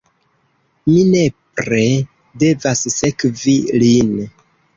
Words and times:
Mi 0.91 0.95
nepre 1.09 1.81
devas 2.45 2.83
sekvi 2.95 3.55
lin. 3.87 4.11